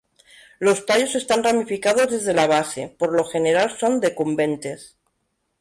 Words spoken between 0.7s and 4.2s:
tallos están ramificados desde la base, por lo general, son